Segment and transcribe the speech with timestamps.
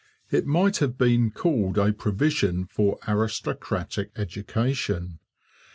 [0.31, 5.19] It might have been called a provision for aristocratic education.